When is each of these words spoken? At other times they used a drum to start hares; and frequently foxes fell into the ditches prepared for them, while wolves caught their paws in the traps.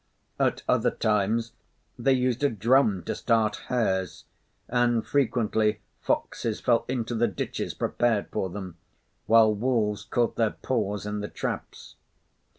At 0.39 0.63
other 0.67 0.89
times 0.89 1.51
they 1.95 2.13
used 2.13 2.43
a 2.43 2.49
drum 2.49 3.03
to 3.03 3.13
start 3.13 3.57
hares; 3.67 4.25
and 4.67 5.05
frequently 5.05 5.81
foxes 6.01 6.59
fell 6.59 6.85
into 6.87 7.13
the 7.13 7.27
ditches 7.27 7.75
prepared 7.75 8.29
for 8.31 8.49
them, 8.49 8.77
while 9.27 9.53
wolves 9.53 10.03
caught 10.03 10.37
their 10.37 10.49
paws 10.63 11.05
in 11.05 11.19
the 11.19 11.27
traps. 11.27 11.97